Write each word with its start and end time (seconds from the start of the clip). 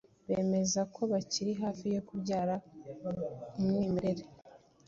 bemeza 0.29 0.81
ko 0.95 1.01
kiri 1.31 1.53
hafi 1.61 1.85
yo 1.95 2.01
kubyara 2.07 2.55
umwimerere 3.57 4.23